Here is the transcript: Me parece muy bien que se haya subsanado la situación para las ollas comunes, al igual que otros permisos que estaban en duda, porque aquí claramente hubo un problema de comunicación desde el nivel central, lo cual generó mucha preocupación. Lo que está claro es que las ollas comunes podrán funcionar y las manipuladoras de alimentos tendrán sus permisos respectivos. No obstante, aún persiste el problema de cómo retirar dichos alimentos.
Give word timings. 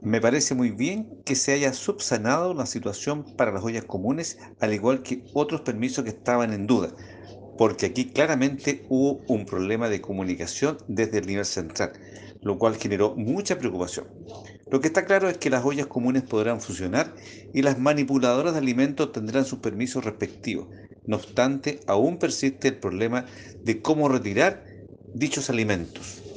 Me 0.00 0.20
parece 0.20 0.54
muy 0.54 0.70
bien 0.70 1.12
que 1.24 1.34
se 1.34 1.52
haya 1.52 1.72
subsanado 1.72 2.54
la 2.54 2.66
situación 2.66 3.24
para 3.36 3.52
las 3.52 3.64
ollas 3.64 3.84
comunes, 3.84 4.38
al 4.60 4.72
igual 4.72 5.02
que 5.02 5.24
otros 5.32 5.62
permisos 5.62 6.04
que 6.04 6.10
estaban 6.10 6.52
en 6.52 6.66
duda, 6.66 6.94
porque 7.56 7.86
aquí 7.86 8.12
claramente 8.12 8.86
hubo 8.88 9.24
un 9.28 9.46
problema 9.46 9.88
de 9.88 10.00
comunicación 10.00 10.78
desde 10.88 11.18
el 11.18 11.26
nivel 11.26 11.44
central, 11.46 11.92
lo 12.42 12.58
cual 12.58 12.76
generó 12.76 13.14
mucha 13.16 13.58
preocupación. 13.58 14.08
Lo 14.70 14.80
que 14.80 14.88
está 14.88 15.04
claro 15.06 15.28
es 15.28 15.38
que 15.38 15.50
las 15.50 15.64
ollas 15.64 15.86
comunes 15.88 16.22
podrán 16.24 16.60
funcionar 16.60 17.14
y 17.52 17.62
las 17.62 17.78
manipuladoras 17.78 18.52
de 18.54 18.60
alimentos 18.60 19.12
tendrán 19.12 19.44
sus 19.46 19.60
permisos 19.60 20.04
respectivos. 20.04 20.68
No 21.06 21.16
obstante, 21.16 21.80
aún 21.86 22.18
persiste 22.18 22.68
el 22.68 22.78
problema 22.78 23.26
de 23.62 23.82
cómo 23.82 24.08
retirar 24.08 24.64
dichos 25.12 25.50
alimentos. 25.50 26.27